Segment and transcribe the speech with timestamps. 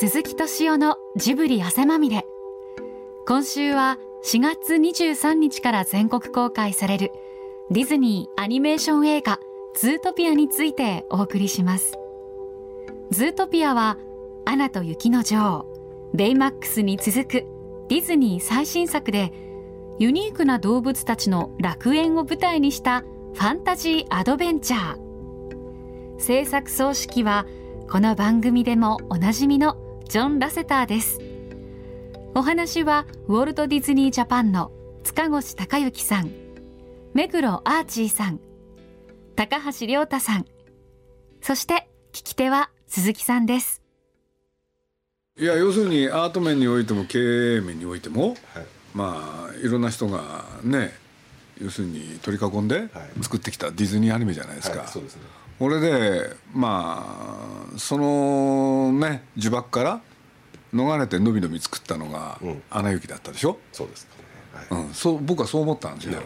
[0.00, 2.24] 鈴木敏夫のジブリ汗まみれ。
[3.26, 7.10] 今週は4月23日から全国公開される
[7.72, 9.40] ディズニーアニメーション映画
[9.74, 11.98] ズートピアについてお送りします。
[13.10, 13.98] ズートピアは
[14.44, 17.30] アナと雪の女王ベイマックスに続く
[17.88, 19.32] ディズニー最新作で
[19.98, 23.00] ユニークな動物たちの楽園を舞台にした
[23.34, 26.20] ファンタジーアドベンチャー。
[26.20, 27.46] 制作総指揮は
[27.90, 31.20] この番組でもおなじみのジョン・ラセターです。
[32.34, 34.72] お話はウォルト・ディズニー・ジャパンの
[35.04, 36.30] 塚越隆之さん
[37.12, 38.40] 目黒アーチーさん
[39.36, 40.46] 高橋亮太さん
[41.42, 43.82] そして聞き手は鈴木さんです。
[45.38, 48.36] いや要するにアート面においても経営面においても、はい、
[48.94, 50.94] まあいろんな人がね
[51.60, 52.88] 要するに取り囲んで
[53.20, 55.22] 作ってきたディズニーアニメじゃないですか、はい、そうですね
[55.58, 60.00] これでまあそのね呪縛から
[60.74, 62.38] 逃れてのびのび作ったのが
[62.70, 63.58] 「アナ雪」だったでしょ？
[63.72, 64.10] そうですね、
[64.70, 66.20] はい、うん、そう僕はそう思ったんですよ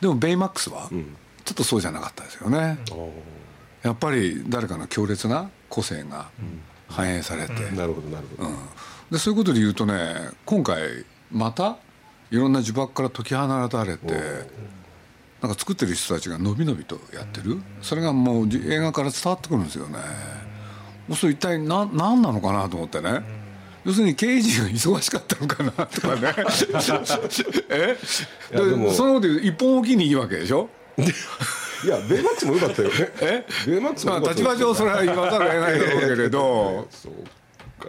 [0.00, 0.88] でもベイマックスは
[1.44, 3.10] ちょっとそうじゃなかったですよね、うん、
[3.82, 6.28] やっぱり誰かの強烈な個性が
[6.88, 8.50] 反映されて、うん、なるほどなるほど、
[9.10, 11.76] でそういうことで言うとね今回また
[12.30, 14.06] いろんな呪縛から解き放たれて
[15.42, 17.60] なんか作ってる人たちがのびのびとやってる。
[17.80, 19.98] それがもう映画から伝わってくるんですよね。
[21.08, 23.22] そうすると一体何何なのかなと思ってね。
[23.84, 26.34] 要するに経営陣が忙しかったのかなとかね。
[27.70, 27.96] え？
[28.50, 28.90] でも。
[28.90, 30.68] そのこと一本おきにいいわけでしょ？
[31.84, 32.88] いやベイマックスも良かったよ。
[32.88, 33.46] ねえ？
[33.66, 36.88] ベイマックスも立場上それは言わざるを得ないだろうけれど。
[36.90, 37.12] そう
[37.80, 37.88] か。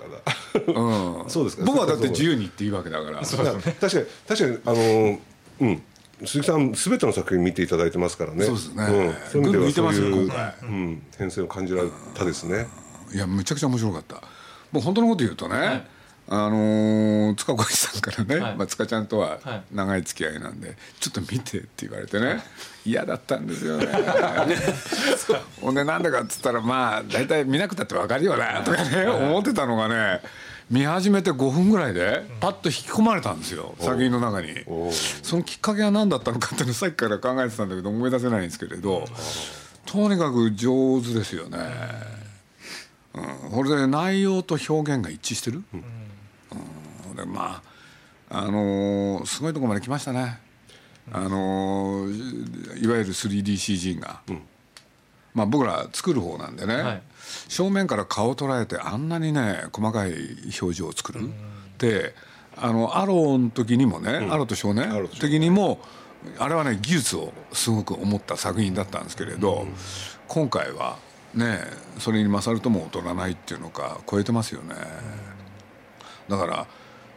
[0.72, 1.64] な、うん、そうですか。
[1.66, 3.22] 僕はだって自由にっていうわけだから。
[3.22, 4.03] 確かに確
[4.38, 5.20] かにあの
[5.61, 5.81] うん
[6.25, 8.45] 鈴木さんすべての作品見ていただいてますからね。
[8.45, 10.31] そうですね、うん、そういう意味ではそういう、
[10.64, 12.67] うん、変遷を感じられたですね。
[13.14, 14.16] いやめちゃくちゃ面白かった。
[14.71, 15.83] もう本当のこと言うとね、はい、
[16.27, 19.39] あのー、塚越さんからね、はい、まあ、塚ちゃんとは
[19.71, 22.44] 長い付き合いなんで、はい、ちょっと見てって言われてね
[22.86, 23.88] 嫌だったんですよね。
[25.61, 30.21] ほんでなんでかっつったらまあ大体見なくたって分かるよなとかね思ってたのがね
[30.70, 34.50] 見始めて5分ぐらいでパッと引き込まれたんですよ、作品の中に。
[35.24, 39.06] そのきっかけは何だったのかっていうのさっきから考えてたんだけど思い出せないんですけれど
[39.86, 41.58] とにかく上手ですよね、
[43.16, 45.78] うん、これで内容と表現が一致してる、う
[47.14, 47.64] ん、でま
[48.30, 50.38] ああのー、すごいとこまで来ましたね。
[51.12, 54.42] あのー、いわゆる 3DCG が、うん、
[55.34, 57.02] まあ僕ら作る方なんでね、はい
[57.48, 60.14] 正面から顔を捉えてあんなにね細かい
[60.62, 61.22] 表情を作る。
[61.78, 62.14] で
[62.58, 65.08] あのアローの時にもね、アローと少年？
[65.20, 65.80] 的にも
[66.38, 69.66] あれはね技術をすごく思った作品だったんですけれど、
[70.28, 70.98] 今回は
[71.34, 71.62] ね
[72.00, 74.76] それに勝るとも劣らないっていうのか超えてますよね。
[76.28, 76.68] だから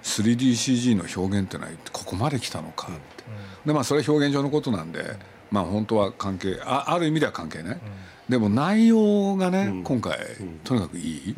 [0.05, 3.25] 3DCG の表現ってのはここまで来たのかって、
[3.67, 5.17] でまあそれは表現上のことなんで
[5.51, 7.81] まあ本当は関係あある意味では関係ね、
[8.29, 10.17] でも内容がね、今回
[10.65, 11.01] とにかくい
[11.31, 11.35] い、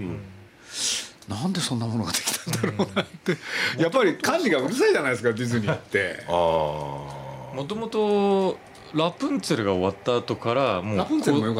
[1.28, 3.36] なんでそんなものができたんだろうなって、
[3.82, 6.24] やっぱり管理がうるさいじゃないですかディズニーって。
[6.28, 8.58] もともと
[8.94, 11.06] ラプンツェルが終わった後からもう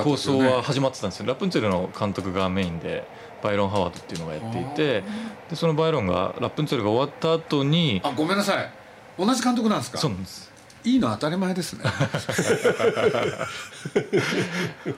[0.04, 1.26] 構想は始まってたんですよ。
[1.26, 3.06] ラプンツェルの監督がメインで
[3.42, 5.02] バイロン・ハワードっていうのがやっていて
[5.50, 8.70] でそのバイロンがラプンツェルが終わった後にあごめんなさい。
[9.18, 9.98] 同じ監督なんですか？
[9.98, 10.52] そうなんです
[10.84, 11.84] いいの当たり前ですね。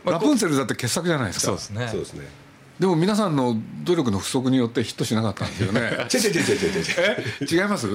[0.04, 1.46] ラプンツェルだって傑作じゃないですか。
[1.46, 1.88] そうですね。
[1.90, 2.26] そうですね。
[2.80, 5.80] でも皆さんの努力の不足によってヒットしなかったんですよね。
[6.12, 6.82] 違う違う違う違う
[7.52, 7.62] 違う。
[7.62, 7.88] 違います？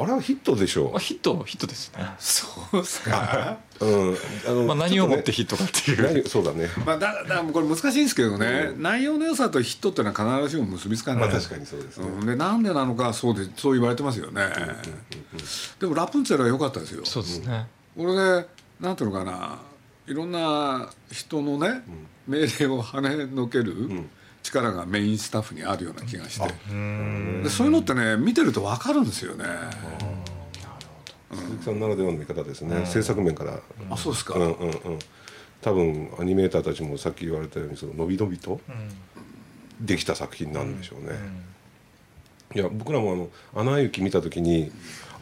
[0.00, 0.98] あれはヒットでしょう。
[1.00, 2.04] ヒットヒットですね。
[2.20, 3.58] そうですか。
[3.80, 4.16] うん。
[4.46, 6.68] あの、まあ、何をもってヒットかっていう、そうだね。
[6.86, 14.76] まあだだこれ難しいんですけどね、うん、内容の良さとヒットっていうのは必ずしも結びつかない、まあ、確かにそうですね、うん、でなんでなのかそうでそう言われてますよね、うんうんうんうん、
[15.80, 17.04] でもラプンツェルは良かったですよ。
[17.04, 18.48] そうですね、これで
[18.80, 19.58] なんていうのかな。
[20.06, 21.82] いろんな人のね、
[22.26, 23.74] 命令を跳ねのける
[24.50, 29.44] 力がメインスタッフにあるような気がして、でそういうのってね見てると分かるんですよね。
[31.30, 33.60] 鈴木さんならではの見方ですね、制作面から。
[33.90, 34.98] あそうですか、うんうんうん。
[35.60, 38.60] 多分アニメーターたちもさっき言われたようにその伸び伸びと
[39.80, 41.18] できた作品なんでしょうね。
[42.54, 44.72] いや僕らもあの「アナ雪」見た時に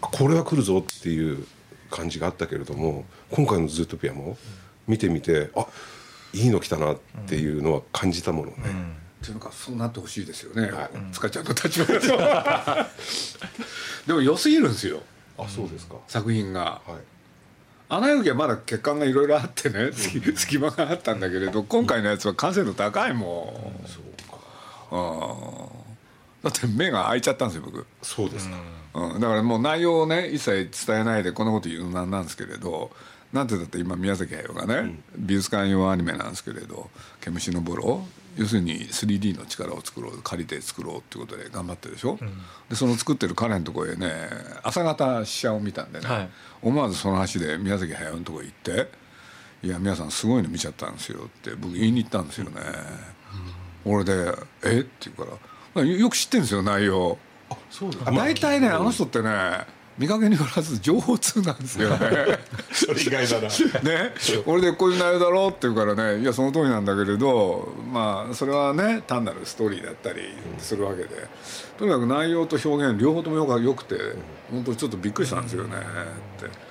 [0.00, 1.44] これは来るぞっていう
[1.90, 4.38] 感じがあったけれども今回の「ズートピア」も
[4.86, 5.66] 見てみてあ
[6.32, 8.56] いいの来たなっていうのは感じたものね。
[9.26, 11.86] っていうのかそうなってほしいですよね、はい、塚ちゃんの立場。
[11.86, 12.00] で
[14.06, 15.02] でも良すぎるんですよ。
[15.36, 15.96] あそうですか。
[16.06, 16.80] 作品が。
[16.86, 17.00] はい。
[17.88, 25.72] アナ雪はまだ欠陥がいろいろあってね隙間があったんだけれど今回のやつは完成度高いもん、そうか。
[26.42, 27.86] だって目が開いちゃったんですよ僕。
[28.02, 28.56] そうですか、
[28.94, 32.90] うん、だからもう内容をね一切伝えないでこんなこと言うのなんなんですけれど
[33.32, 36.90] なんてだって今宮崎駿がね、うん、美術館用アニメなんですけれど
[37.20, 42.32] 「毛虫のボロ」要するに 3D の力を作ろう借りて作ろうっていうことで頑張ってるでしょ、うん、
[42.68, 44.10] でその作ってる彼のところへね
[44.62, 46.28] 朝方試写を見たんでね、はい、
[46.62, 48.90] 思わずその足で宮崎駿のところへ行って
[49.66, 52.60] 「いや皆さんすごいの見ちゃったんですよ」って僕言いに行ったんですよね、
[53.84, 54.34] うん、俺で
[54.64, 54.80] 「え？
[54.80, 55.38] っ?」て言うから。
[55.84, 57.18] よく知ってるんですよ内容。
[57.50, 59.66] あそうだ大体ねあの人ってね
[59.98, 61.90] 見かけによらず情報通なんですよ。
[61.90, 61.98] ね
[62.72, 63.48] それ意外だな。
[63.48, 64.14] ね。
[64.44, 66.20] 俺でこういう内容だろうって言うからね。
[66.20, 70.22] いやその通りなんだけれどまあそれはね単なるストーリーだったり
[70.58, 71.08] するわけで、
[71.78, 73.96] とにかく内容と表現両方ともよくよくて
[74.50, 75.76] 本当ちょっとびっくりしたんですよね。
[76.38, 76.66] って。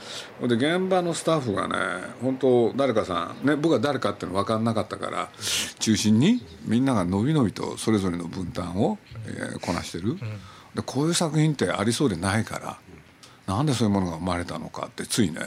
[0.48, 1.76] で現場のスタッフがね
[2.22, 5.30] 本当誰かさん、ね、僕は誰かっていうの分かんなかったから
[5.80, 8.98] 中心にみんながのびのびとそれぞれの分担を、
[9.28, 10.18] えー、こなしてる。
[10.76, 12.78] でこういう作品ってありそうでないから
[13.48, 15.40] なんでそういうものが生まれたのかってついね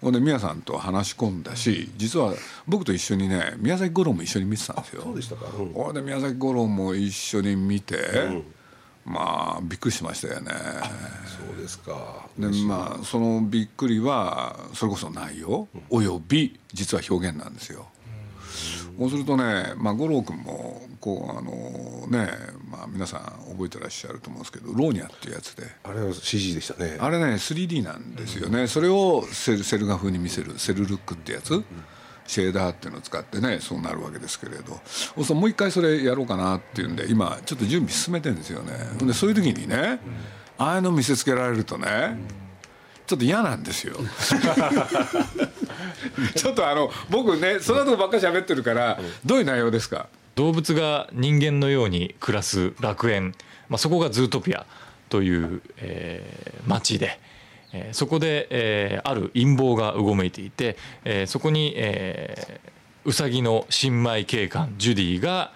[0.00, 2.34] ほんで宮さんと話し込んだし実は
[2.66, 5.02] 僕と一緒にね宮崎五郎も一緒に見てたんですよ。
[5.02, 8.44] そうでしたか、うん、ほんで宮崎五郎も一緒に見て、うん、
[9.04, 10.52] まあびっくりしましたよね。
[11.26, 12.26] そうですか。
[12.38, 17.86] でまあそのびっくりはそれこそ内容および実は表現なんですよ。
[18.98, 22.30] そうするとね、まあ、五郎君もこうあのね、
[22.70, 23.20] まあ、皆さん
[23.52, 25.64] 覚えてらっしゃると思うんですけどローニャっていうやつで。
[25.82, 26.98] あれは CG でしたね。
[27.00, 31.64] あれね 3D なんですよね、うん、それをセルセル画風に見せるセルルックってやつ、うん、
[32.26, 34.78] シェーダーっていうのを使ってねそうなるわけですけれど。
[35.24, 40.00] そうもう一回それやろうかなっていうんで今ちょっと準備進めてるんですよね、うん、でそういう時にね、
[40.58, 42.18] ああいうの見せつけられるとね、
[43.06, 43.96] ちょっと嫌なんですよ。
[46.36, 50.08] ちょっとあの僕ねその後ばっかり喋ってるからどういう内容ですか？
[50.34, 53.34] 動物が人間のように暮らす楽園、
[53.68, 54.66] まあ、そこがズートピア
[55.08, 57.20] という、えー、町で、
[57.72, 65.52] えー、そこで、えー、ある陰謀がうごめいていて、えー、そこに、えー、ウサギの新米警官ジュディが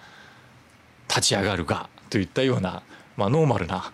[1.07, 2.83] 立ち上がるがといったような、
[3.17, 3.91] まあ、ノーマルな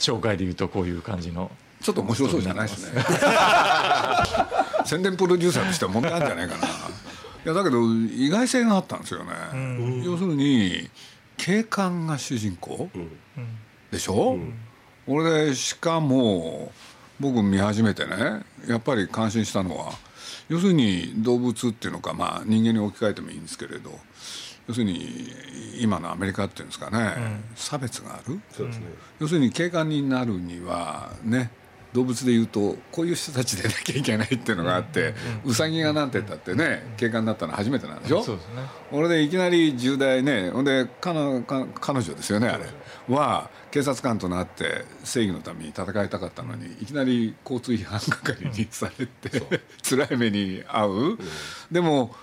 [0.00, 1.50] 紹介でいうとこういう感じの。
[1.80, 3.04] ちょっと面白そうじゃないですね。
[4.86, 6.93] 宣伝プロデューサーとしては問題あるんじゃないかな
[7.44, 10.88] いやだけど意外性があったんですよね、うん、要するに
[11.36, 13.10] 警官が主人公、うん、
[13.90, 14.54] でしょ、うん、
[15.06, 16.72] 俺でしかも
[17.20, 19.92] 僕見始めてねやっぱり感心したのは
[20.48, 23.90] 要するに動物っていうのかまあ人間に置き換えてもいいんですけれど
[24.66, 25.28] 要するに
[25.78, 28.40] 今のアメリカっていうんですかね、うん、差別がある、ね、
[29.20, 31.50] 要するに警官になるにはね
[31.94, 35.14] 動物でいうとこういう人たちでなきゃいけないっていうのがあって、
[35.44, 38.22] うさぎがなんて言ったってね警官になったのは初めてなんでしょ？
[38.24, 38.62] そうですね。
[38.90, 42.64] 俺でいきなり重大ねほんで彼彼女ですよねあれ。
[43.08, 49.54] は警察官となって正義のために戦いたかったのにいきなり交通違反係にされて、う。
[49.54, 51.18] ん、 辛い目に遭う、うん、
[51.70, 52.16] でも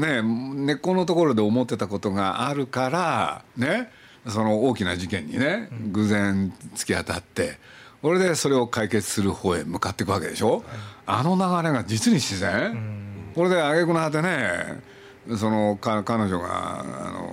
[0.00, 3.90] ね根っこのところで思ってたことがあるからね
[4.26, 7.58] その大きな事件にね偶然突き当たって。
[8.02, 10.64] これでそれを解決する方へ向かっていくわけでしょ、
[11.06, 14.90] あの流れが実に自然、これで挙句の果てね
[15.36, 16.84] そのか彼女があ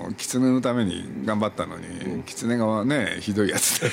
[0.09, 3.89] の狐のために頑張ったのに、狐がねひどいやつで。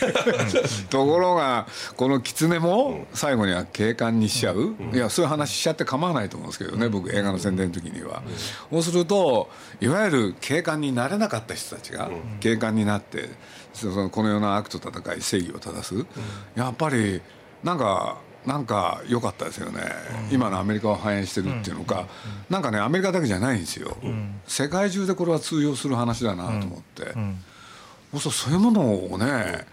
[0.91, 1.67] ところが
[1.97, 8.25] この狐も最後には警官にしちゃう、いやそういう話しちゃって構わないと思うんですけどね僕映画の宣伝の時には、
[8.71, 9.49] そうすると
[9.81, 13.31] いわゆる警官になれなかった人たちが警官になって
[13.75, 16.07] そのこの世の悪と戦い正義を正す、
[16.55, 17.21] やっぱり
[17.63, 19.81] なんかなんか良かったですよね、
[20.29, 22.07] うん、今のアメリカを反映してるっていうのか、うん、
[22.51, 29.67] なんかねアメリカだけじゃないんですよ、うん、世界中でこれは通用する話だなと思って、うん、そうそういうものをね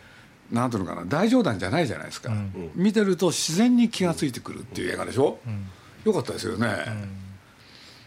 [0.52, 2.32] なんていうのかな大冗談じゃないじゃないですか、
[2.76, 5.68] 見てると自然に気が付いてくるっていう映画でしょ、うん、
[6.04, 6.68] よかったですよね、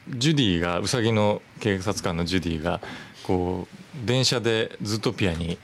[0.09, 2.81] ジュディがうさぎの警察官のジュディが
[3.23, 5.59] こう電車でズートピアに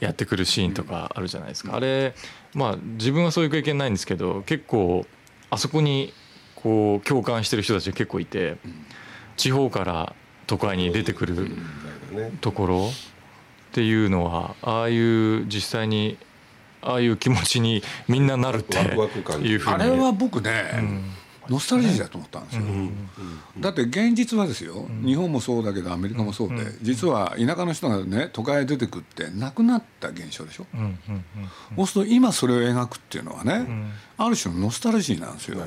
[0.00, 2.14] やってくるシーンとかあるじゃないですか、あれ
[2.54, 5.04] まあ自分はそういう経験ないんですけど結構
[5.50, 6.12] あそこに
[6.54, 8.56] こう共感してる人たちが結構いて
[9.36, 10.14] 地方から
[10.46, 11.50] 都会に出てくる
[12.40, 12.90] ところ
[13.70, 16.18] っていうのはああいう実際に
[16.82, 19.74] ああいう気持ちにみんななるっていうふうに。
[19.74, 21.04] あれは僕ね、うん
[21.48, 22.62] ノスタルジーだと思ったんですよ、
[23.60, 30.66] だって現実はですよ日本もそうだけどアメリカもそうで、実は田舎の人がね都会へ出てくってなくなった現象でしょ、
[31.76, 33.66] そうすると今それを描くっていうのはね、
[34.16, 35.58] ある種のノスタルジーなんですよ、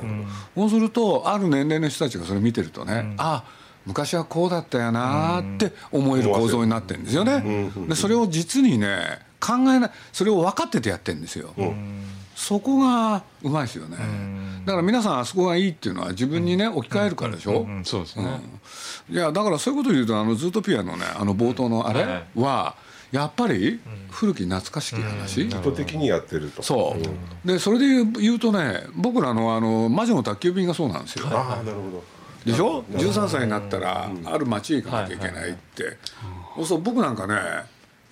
[0.54, 3.44] そうするとある年齢の人たちがそれ見てるとね、あ
[3.84, 7.70] 昔はこうだったよなって思える構造になってるんですよね。
[7.88, 11.54] でそれを実にね考えないそれを分かっててやってるんですよ、
[12.36, 13.96] そこがうまいですよね、
[14.66, 18.40] だから皆さんあそこがいいっていうのは自分にね置き換えるからでしょ、そうですね、
[19.08, 22.76] いやだからそういうことを言うとあのズートピアのねあの冒頭のあれは、
[23.10, 26.62] やっぱり古き懐かしき話、意図的にやってると。
[26.62, 26.94] そ
[27.44, 27.48] う。
[27.48, 31.26] でそれで言うとね僕らのあの魔女の宅急便がそうなんですよ。
[31.28, 32.04] ああなるほど。
[32.44, 35.96] でしょ？13歳になったらある町へ行かなきゃいけないって、
[36.64, 37.34] そう僕なんかね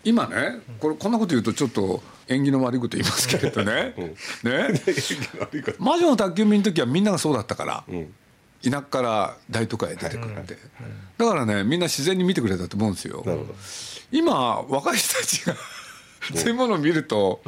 [0.03, 3.95] 今ねこれこんなこと言うとちょっと縁起の悪いこと言いますけれどね。
[4.43, 4.69] ね。
[5.79, 7.85] 魔女の宅急便の時はみんながそうだったから、
[8.63, 10.57] 田舎から大都会へ出てくるって、
[11.19, 13.25] だからねみんな自然に見てくれたと思うんですよ。
[14.11, 15.55] 今若い人たちが
[16.35, 17.43] そういうものを見ると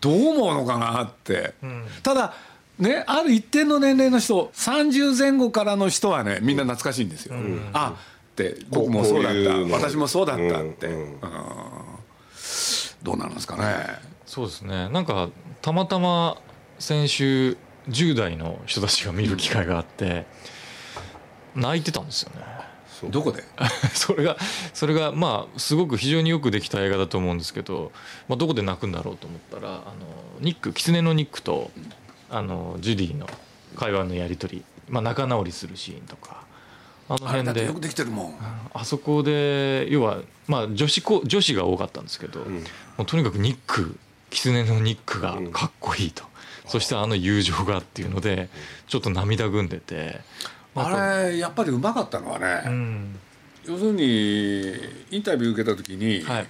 [0.00, 1.54] どう思うのかなって、
[2.02, 2.34] ただ
[2.78, 7.34] ねある一定の年齢の人30前後からの人はねみんな懐かしいんですよ、
[7.74, 7.94] あ
[8.32, 9.50] って僕もそうだった。
[9.76, 10.88] 私もそうだったって、
[13.02, 14.88] どうなんですかねそうですね。
[14.88, 15.28] なんか
[15.60, 16.38] たまたま
[16.78, 17.58] 先週
[17.90, 20.24] 10代の人たちが見る機会があって
[21.54, 23.10] 泣いてたんですよね。
[23.10, 23.44] どこで？
[23.92, 24.38] それが
[24.72, 27.92] それがまあすごく非常によくできた映画だと思うんですけど、
[28.26, 29.82] まあ、どこで泣くんだろうと思ったらあの
[30.40, 31.70] ニック狐のニックと
[32.30, 33.28] あのジュディの
[33.76, 36.46] 会話のやり取り、まあ、仲直りするシーンとか
[37.10, 38.34] あの辺でよくできてるもん。
[38.72, 42.60] あそこで要はまあ女子女子が多かったんですけど、うん、も
[43.00, 43.98] うとにかくニック
[44.32, 46.24] 狐のニックがかっこいいと、
[46.64, 48.48] うん、そしてあの友情がっていうので
[48.88, 50.20] ちょっと涙ぐんでて、
[50.74, 53.18] あれやっぱりうまかったのはね、うん、
[53.66, 54.74] 要するに
[55.10, 56.46] インタビュー受けた時に、はい、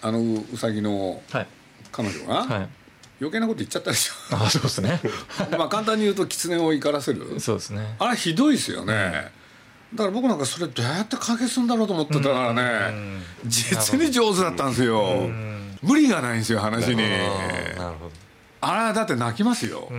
[0.00, 0.20] あの
[0.52, 1.20] うさぎの
[1.92, 2.68] 彼女が、はい。
[3.20, 4.36] 余計なこと言っちゃったでしょ。
[4.36, 5.00] あそうですね。
[5.56, 7.40] まあ簡単に言うと狐を怒らせる。
[7.40, 7.94] そうですね。
[7.98, 9.30] あれひどいですよね、
[9.94, 15.30] だから僕なんかそれどうやって解決するんだろうと思ってたからね、実に上手だったんですよ、
[15.84, 17.02] 無理がないんですよ話に。
[18.60, 19.90] あれだって泣きますよ、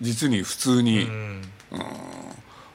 [0.00, 1.42] 実に普通に、うん。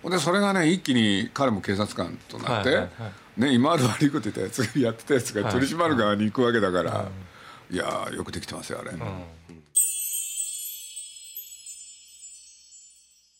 [0.09, 2.87] でそれがね一気に彼も警察官となって、
[3.35, 7.09] ね、今まで悪いこと言ったやつがやってたやつが取り締まる側に行くわけだから、
[7.69, 8.91] いやよくできてますよあれ。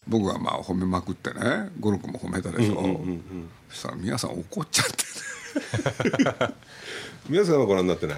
[0.07, 6.53] 僕はまあ褒めまくってねゴルフも褒めたでしょ、うんうんうんうん、そしたら皆さん怒っちゃってね。
[7.29, 8.15] 皆さんはご覧になってな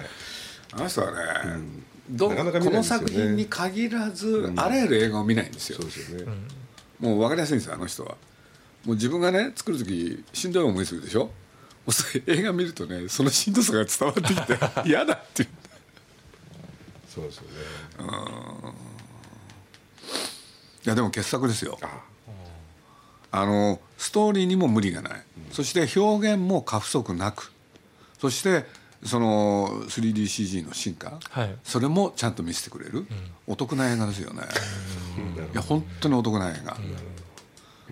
[0.72, 1.16] あの人はね、
[2.08, 6.32] うん、どなかなか、ね、この作品に限らず、うん、あらゆる映画を見ないんですよ、そうですよね、
[7.00, 8.16] もう分かりやすいんですよあの人は。
[8.84, 11.30] もう自分がね作る時しんどい思いするでしょ？
[12.26, 15.48] 映画見るとねそのしんどさが伝わってきて 嫌だって言う
[17.08, 17.48] そうですよね。
[17.98, 18.06] うん。
[18.06, 18.12] い
[20.84, 21.78] やでも傑作ですよ。
[23.30, 23.46] あ。
[23.46, 25.12] のストーリーにも無理がない、
[25.48, 27.52] うん、そして表現も過不足なく。
[28.20, 28.64] そして
[29.04, 33.06] その 3DCG の進化、はい、それもちゃんと見せてくれる、うん、
[33.46, 34.42] お得な映画ですよね、
[35.52, 36.76] いや本当にお得な映画、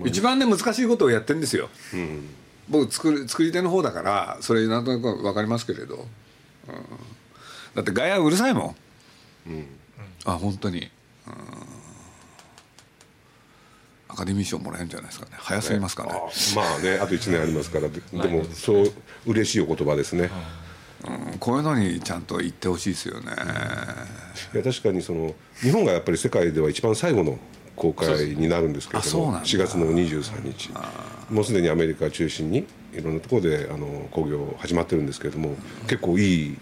[0.04, 1.68] 一番ね難しいことをやってるんですよ、
[2.68, 6.04] 僕作る作り手の方だからそれなんとなく分かりますけれど、うん、
[7.74, 8.76] だって外野うるさいも
[9.46, 9.66] ん、うん、
[10.24, 10.90] あ本当に、うん。
[14.12, 15.32] アカデミー賞もらえるんじゃないですかね。
[15.38, 16.10] 早すぎますかね、
[16.56, 17.88] まあねあと1年ありますから。
[17.88, 18.92] でもそう
[19.24, 20.30] 嬉しいお言葉ですね、
[21.06, 23.32] うん、こういうのにちゃんと言ってほしいですよね。
[24.54, 27.38] いや確かにその日本がやっぱり世界では一番最後の
[27.76, 30.70] 公開になるんですけれども4月の23日。
[31.30, 35.54] もうすでにアメリカ中心にいろんなところであの興行始まってるんですけれども、
[35.86, 36.58] 結構いい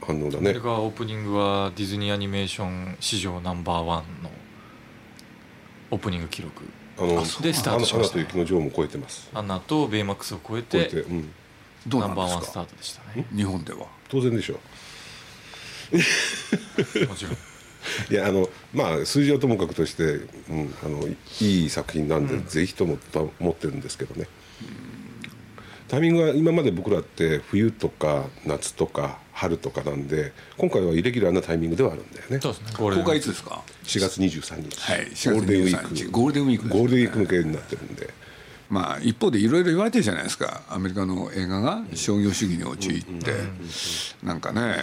[0.00, 0.38] 反応だね。
[0.38, 4.30] アメリカオープニングはディズニーアニメーション史上ナンバーワンの
[5.90, 6.64] オープニング記録
[6.98, 11.30] あのでスタートしました、ね、アナと雪の女王も超えてますアナとベイマックスを超えて超えて、うん、
[11.86, 13.26] どうナンバーワンスタートでしたね。
[13.34, 13.86] 日本では。
[14.08, 14.60] 当然でしょ
[15.92, 17.08] う。
[17.08, 17.36] もちろん。
[18.10, 21.08] いやあのまあ数字はともかくとして、うん、あの
[21.40, 24.28] いい作品なんで、うん、ぜひともと思ってるんですけどね、
[25.88, 32.40] タイミングは今まで僕らって冬とか夏とか春とかなんで今回はイレギュラーなタイミングではあるんだよね。
[32.40, 32.72] そうですね。
[32.76, 38.08] 公開いつですか？4月23日、はい、ゴールデンウィークゴールデンウィーク、ゴールデンウィーク向けになってるんで
[38.72, 40.62] まあ一方でいろいろ言われてるじゃないですか。
[40.70, 43.34] アメリカの映画が商業主義に陥って。
[44.22, 44.76] なんかね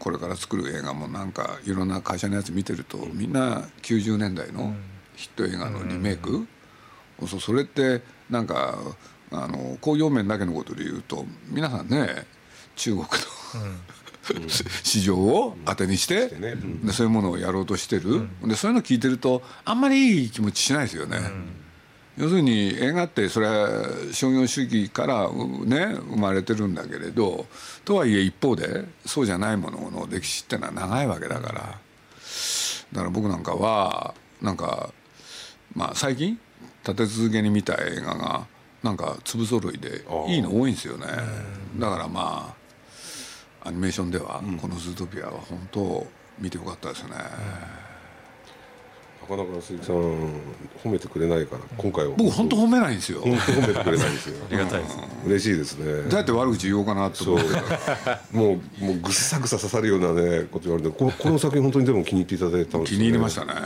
[0.00, 4.74] これから作る映画もなんかいろんな会社のやつ見てるとみんな90年代の
[5.14, 6.48] ヒット映画のリメイク。
[7.38, 8.76] それってなんか
[9.30, 12.26] あの工業面だけのことで言うと皆さんね
[12.74, 13.08] 中国の
[14.82, 16.56] 市場を当てにして、で
[16.92, 21.18] そういうものをやろうとしてる、でそういうの聞いてるとあんまりいい気持ちしないですよね。
[22.18, 25.30] 要するに映画ってそれは商業主義から
[25.64, 27.46] ね生まれてるんだけれど
[27.84, 31.78] とはいえ一方でそうじゃないものの歴史ってのは長いわけだから。
[32.92, 34.92] だから僕なんかはなんか
[35.74, 36.38] まあ最近
[36.82, 38.46] 立て続けに見た映画が
[38.82, 41.06] なんか粒揃いでいいの多いんですよね。
[41.76, 42.54] だからま
[43.62, 46.06] あアニメーションではこの「ズートピア」は本当
[46.38, 47.10] 見てよかったですね。
[49.22, 49.96] なかなか鈴木さん
[50.82, 52.14] 褒めてくれないから今回は。
[52.16, 53.20] 僕本当褒めないんですよ。
[53.20, 54.36] 本当褒めてくれないんですよ。
[54.48, 54.96] ありがたいです
[55.26, 55.84] 嬉しいですね。
[56.02, 57.50] どうやって悪口言おうかなと思って。
[58.32, 63.52] もうもうぐっさぐさ刺さるようなねこと言われてここの作品本当にでも気に入っていただいたんですよ、ね、気に入りましたね。
[63.54, 63.64] だっ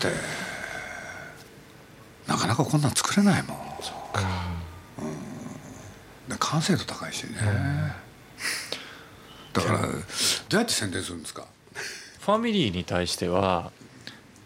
[0.00, 0.08] て
[2.26, 3.58] なかなかこんなん作れないもん。
[3.80, 4.22] そうか、
[6.30, 7.30] うん、完成度高いしね、
[9.52, 9.92] だからどう
[10.56, 11.46] やって宣伝するんですか？
[12.26, 13.70] ファミリーに対しては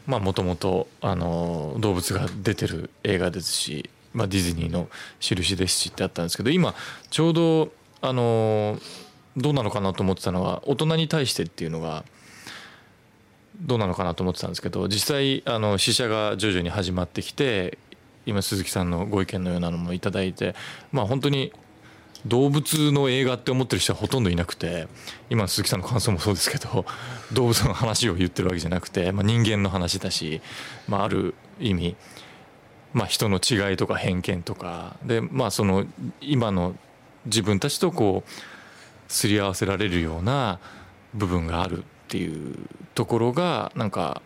[0.07, 6.75] もともと動物が出てる映画ですし、まあ、ディズニーの印ですしってあったんですけど今
[7.09, 7.73] ちょうど
[8.03, 8.79] あの
[9.35, 12.05] どうなのかなと思ってたのは大人に対してっていうのが
[13.63, 17.79] どうなのかなと思ってたんですけど実際あの試写が徐々に始まってきて
[18.27, 20.55] 今鈴木さんのご意見のようなのも頂いて
[20.93, 21.51] まあ本当に
[22.27, 24.89] 動物の映画って思ってる人はほとんどいなくて
[25.31, 26.85] 今の鈴木さんの感想もそうですけど
[27.33, 30.41] 動物の話を言ってるわけじゃなくて、まあ、人間の話だし、
[30.89, 31.97] まあ、ある意味、
[32.93, 35.87] まあ、人の違いとか偏見とかで、まあ、その
[36.21, 36.77] 今の
[37.27, 38.31] 自分たちとこう
[39.09, 40.59] すり合わせられるような
[41.15, 42.57] 部分があるっていう
[42.95, 44.23] ところがなんか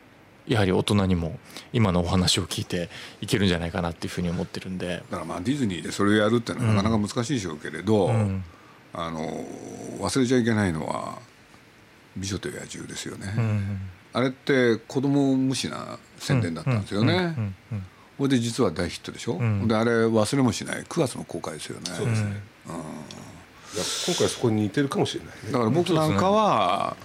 [0.46, 1.38] やはり大人にも
[1.72, 5.02] 今のお話を聞いていけるんじゃないかなっていうふうに思ってるんで。
[5.10, 8.44] だからまあディズニーでそれをやるっていうのはなかなか難しいでしょうけれど、うん、
[8.92, 9.44] あの
[10.00, 11.18] 忘れちゃいけないのは
[12.16, 13.80] 「美女と野獣」ですよね、うん、
[14.12, 17.36] あれって子供無視な宣伝だったんですよね。
[18.16, 21.86] これで実は大ヒットでしょ、うん、であれ忘れもしない9月の公開ですよね。
[21.86, 22.82] そうですね、うん、いや
[24.06, 26.96] 今回そこに似てるかもしれない、ね、だから僕なんかは、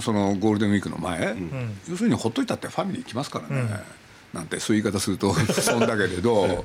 [0.00, 6.64] そのゴールデンウィークの前、うん、要するにほっといたってファミリー来ますからね、うん、なんてそういう言い方すると そんだけれど、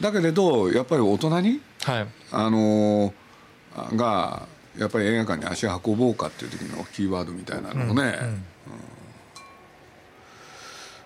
[0.00, 3.12] だけれどやっぱり大人に、はい、あの
[3.94, 4.46] が
[4.78, 8.16] やっぱり映画館に足を運ぼうかっていう時のキーワードみたいなのをね、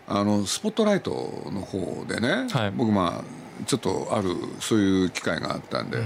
[0.06, 5.98] あのスポットライトの方でね、はい、僕まあちょっとあるそういう機会があったんで、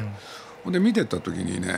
[0.62, 1.76] ほんで見てた時にね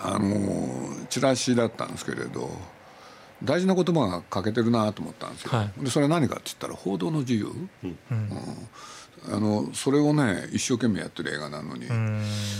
[0.00, 2.50] あのチラシだったんですけれど
[3.44, 7.52] 大事な言葉が欠けてるなと思ったんですよ、はい、でそれは何かって言ったら報道の自由、
[7.82, 8.28] うん、うん、
[9.34, 11.86] あのそれをね一生懸命やってる映画なのに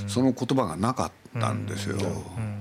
[0.08, 2.52] その言葉がなかったんですよ、うん。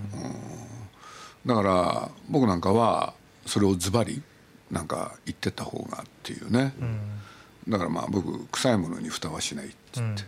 [1.45, 3.13] だから僕なんかは
[3.45, 4.21] それをズバリ
[4.69, 6.73] なんか言ってった方がっていうね、
[7.67, 10.23] だからまあ僕臭いものに蓋はしないっつって、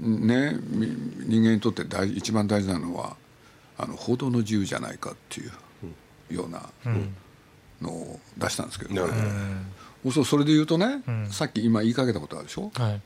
[0.00, 3.16] ね人間にとって大一番大事なのは
[3.76, 6.62] あの報道の自由じゃないかっていうような
[7.80, 9.00] のを出したんですけどね、
[10.04, 13.00] うん、そうそれで言うとね、うん、さっき今言いかけたことあるでしょ、はい、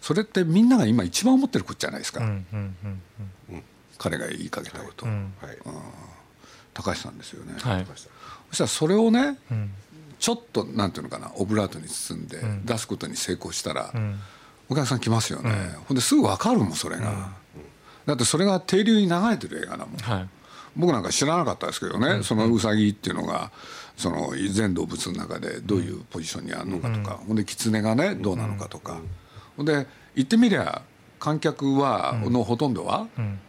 [0.00, 2.20] それってみんなが今一番思ってることじゃないですか、
[3.98, 5.16] 彼が言いかけたこと、はい。
[6.74, 9.36] 高橋さんですよね、はい、そしたらそれをね、
[10.20, 13.92] ちょっとなんていうのかなオブラートに包んで出すことに成功したら、
[14.68, 15.50] お客さん来ますよね、
[15.86, 17.32] ほんですぐ分かるもんそれが。
[18.08, 20.28] だってそれが定流に流れてる映画だもん、はい、
[20.74, 23.50] 僕なんか知らなかったですけどね、うん、そのウサギっていうのが
[23.98, 28.98] その全動物の中でどういうポジションにあるのかとか、うん、ほんで狐がねどうなのかとか、
[29.58, 30.82] ほんで言ってみりゃ
[31.18, 33.08] 観客は、のほとんどは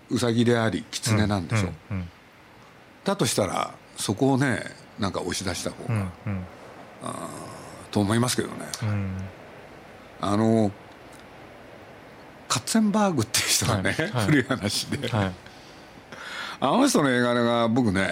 [0.09, 1.71] ウサギであり狐なんでしょ、う
[3.05, 4.63] だとしたらそこをね
[4.97, 6.07] なんか押し出した方が、
[7.03, 7.29] あ
[7.91, 8.55] と思いますけどね。
[10.19, 10.71] あの
[12.49, 15.33] カッツェンバーグっていう人がね、はい、古い話で、はい、
[16.59, 18.11] あの人の映画が僕ね、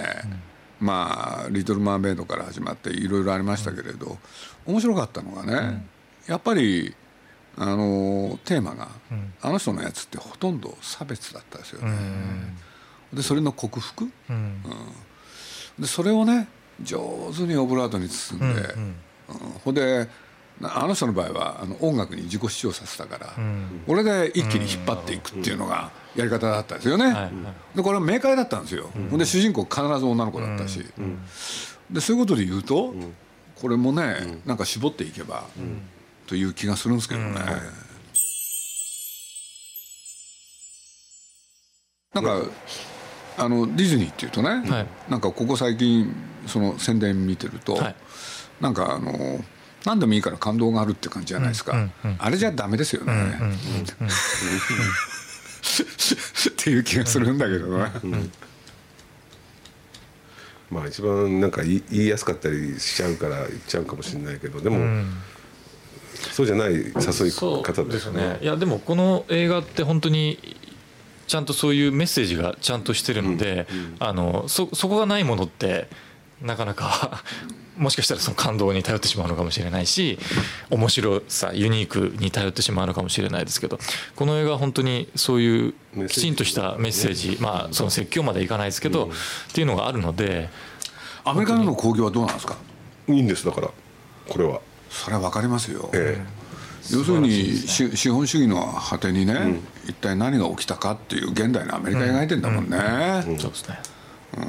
[0.80, 4.16] うん、まあ「リトル・マーメイド」から始まっていろいろありましたけれど、
[4.66, 5.88] うん、面白かったのがね、うん、
[6.28, 6.94] やっぱり
[7.56, 8.88] あのテーマが、
[9.42, 11.92] あの人のやつってほとんど差別だったですよね。
[13.12, 14.62] でそれの克服、うん。
[15.76, 16.46] でそれをね
[16.80, 18.94] 上手にオブラートに包んで、うん。
[19.64, 20.08] ほんで
[20.62, 27.14] あの人の場合はあの音楽に自己主張させたから、うん、これで一気に引っ張っていくっていうのがやり方だったんですよね、
[27.76, 30.84] でこれは明快だったんですよ、うん、で主人公必ず女の子だったし、
[31.90, 32.92] でそういうことで言うと、
[33.54, 35.44] これもね、なんか絞っていけば、
[36.26, 37.34] という気がするんですけどね、
[42.14, 42.50] なんか
[43.36, 46.12] あのディズニーっていうとね、はい、なんかここ最近
[46.46, 47.96] その宣伝見てると、はい、
[48.60, 49.12] なんかあの
[49.84, 53.12] 何でもいいから感動があるって感じじゃないですか、うんうんうん、あれじゃダメですよね、
[56.50, 57.92] っていう気がするんだけどな、
[60.70, 65.04] まあ一番なんか言いやすかったりしちゃうから言っちゃうかもしれないけどでも、
[66.32, 66.92] そうじゃない誘い
[67.32, 68.38] 方ですね。
[68.42, 70.38] いやでもこの映画って本当に
[71.26, 75.88] ちゃんとそういうメッセージがちゃんとしてるので、うんうん、あのそそこがないものって
[76.42, 77.22] なかなか
[77.76, 80.18] もしかしたらその感動に頼ってしまうのかもしれないし
[80.70, 83.78] 面白さユニークに頼ってしまうのかもしれないですけど
[84.16, 85.74] この映画は本当にそういう
[86.08, 89.10] きちんとしたメッセージまあその説教までいかないですけど、
[89.50, 90.48] っていうのがあるので
[91.24, 92.56] アメリカの興行はどうなんですか？
[93.08, 93.70] いいんですだから。
[94.28, 94.60] これは。
[94.90, 96.38] それは分かりますよ、ええ。
[96.90, 102.78] 要するに資本主義の果てにね、うん、一体何が起きたかっていう現代のアメリカ描いてんだもんね、
[103.38, 103.78] そうですね、
[104.38, 104.46] うん、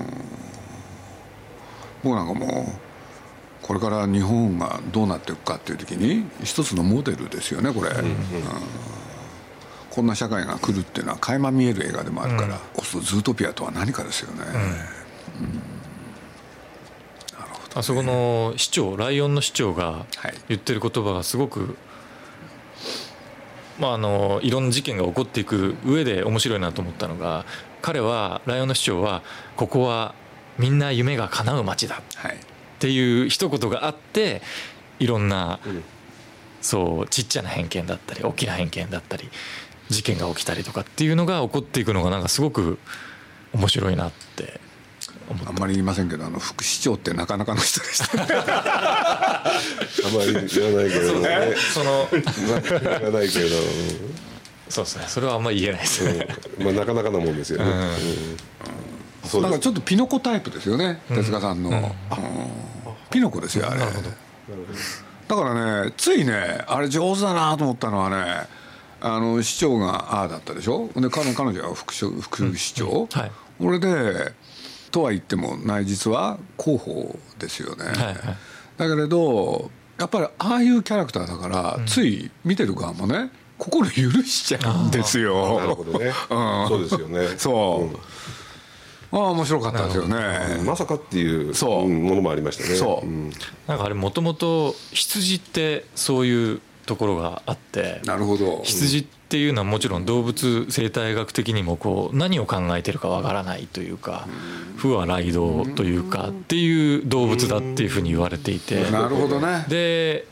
[2.03, 2.89] 僕なんかもう
[3.61, 8.15] これから日本がどうなっていくかっていう時に一つのモデルですよねこれ、うんうん、
[9.89, 14.43] こんな社会が来るっていうのは垣間見える映画でもあるから、うん、ズートピアとは何かですよね、
[17.75, 20.05] あそこの市長ライオンの市長が
[20.47, 21.77] 言ってる言葉がすごく、
[23.77, 27.45] まあ、あのいろんな事件が起こっていく上で面白いなと思ったのが
[27.81, 29.21] 彼はライオンの市長は
[29.55, 30.15] ここは
[30.59, 32.37] みんな夢が叶う街だ、はい、っ
[32.79, 34.41] ていう一言があって
[34.99, 35.59] いろんな、
[36.61, 39.29] そうちっちゃな偏見だったり大きな偏見だったり
[39.87, 42.77] 事件が起きたりとかっていうのが起こっていくのがなんかすごく
[43.53, 44.59] 面白いなって
[45.45, 48.21] あんまり言いませんけどあの副市長ってなかなかの人でした。
[48.21, 49.43] あ
[50.09, 51.55] んまり言わないけどね。
[51.73, 53.49] その言わないけど。
[54.67, 55.05] そうですね。
[55.07, 56.27] それはあんまり言えないですね、
[56.59, 58.48] うん、まあなかなかなもんですよね、うん
[59.41, 61.83] なんかちょっとピノコタイプですよね、手塚さんの、うん、
[63.09, 63.81] ピノコですよあれ。
[63.81, 68.47] だからねついねあれ上手だなと思ったのはね
[68.99, 70.89] あの市長がああだったでしょ？
[70.95, 74.33] で彼彼女は副副市長、はい、これで
[74.89, 78.15] とは言っても内実は広報ですよね、はいはい、
[78.77, 85.59] だけれどやっぱりああいうキャラクターだから、うん、つい見てる側もね心許しちゃうんですよ。
[85.59, 87.27] なるほどね、 うん、そうですよね。
[87.37, 87.97] そう、うん
[89.11, 90.61] ああ面白かったですよね。
[90.63, 92.75] まさかっていうものもありましたね。
[92.75, 93.31] そう、うん、
[93.67, 98.61] なんかあれもともと羊ってそういうところがあってなるほど。
[98.63, 104.27] 羊っていうのはもちろん動物生態学的にもこう何を考えてるかわからないというか
[104.75, 108.89] 不和雷道というかっていう動物だっていうふうに言われていて。
[108.91, 109.65] なるほどね。
[109.69, 110.25] で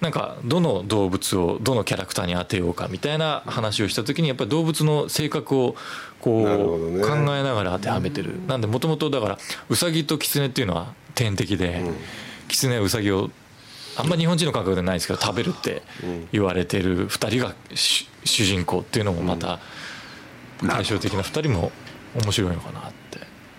[0.00, 5.76] なんかどの動物をどのキャラクターに当てようかみたいな話をした時にやっぱり動物の性格を
[6.20, 8.40] こう考えながら当てはめてる。
[8.46, 11.82] なんでもともとだからウサギとキツネっていうのは天敵で
[12.46, 13.30] キツネはウサギを
[13.96, 15.82] あんま日本人の感覚でないですけど食べるって
[16.30, 18.06] 言われてる2人が主
[18.44, 19.58] 人公っていうのもまた
[20.64, 21.72] 対照的な2人も
[22.22, 23.18] 面白いのかなって。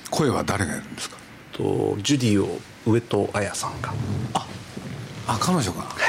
[0.09, 1.17] 声は誰がやるんですか？
[1.51, 3.93] とジュディを上戸彩さんが。
[4.33, 4.47] あ
[5.27, 5.81] あ彼女が。
[5.81, 5.87] は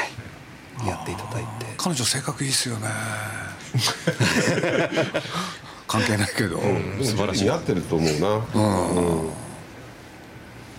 [0.87, 1.65] やっていただいて。
[1.77, 2.87] 彼女性格いいっすよね。
[5.87, 7.43] 関係ないけど、うん、素晴らしい。
[7.43, 9.29] 似合ってると思うな、うん。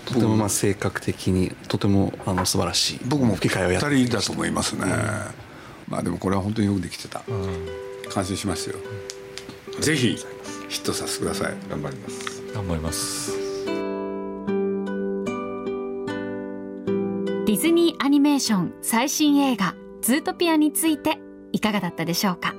[0.06, 3.00] とてもまあ性格的にとてもあの素晴らしい。
[3.04, 4.90] 僕も2人だと思いますね、うん、
[5.88, 7.68] まあでもこれは本当によくできてた、うん、
[8.10, 8.76] 感心しますよ、
[9.76, 10.18] うん、ぜひ
[10.68, 11.54] ヒットさせてください。
[11.68, 12.42] 頑張ります。
[12.54, 13.32] 頑張ります。
[17.44, 21.18] ディズニーアニメーション最新映画ズートピアについて
[21.52, 22.54] いかがだったでしょうか？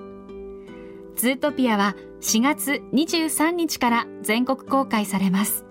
[1.17, 5.65] ズートピアは4月23日から全国公開されます。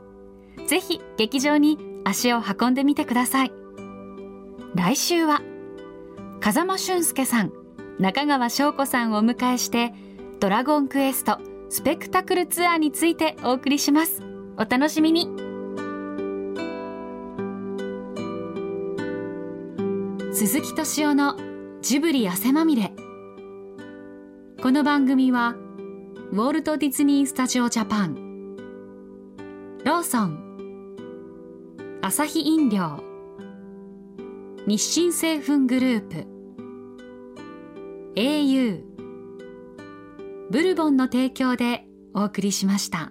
[0.67, 3.53] ぜひ劇場に足を運んでみてください。
[4.75, 5.41] 来週は
[6.41, 7.53] 風間俊介さん
[7.99, 9.95] 中川翔子さんをお迎えして
[10.41, 11.39] ドラゴンクエスト
[11.71, 14.23] スペクタクルツアーについてお送りします。
[14.59, 15.27] お楽しみに。
[20.35, 21.52] 鈴木敏夫の
[21.83, 22.93] ジブリ汗まみれ。
[24.63, 25.57] この番組は
[26.31, 28.55] ウォルト・ディズニー・スタジオ・ジャパン。
[29.85, 31.99] ローソン。
[32.01, 33.03] アサヒ飲料。
[34.65, 36.27] 日清製粉グループ。
[38.15, 38.85] au
[40.53, 43.11] ブルボンの提供でお送りしました。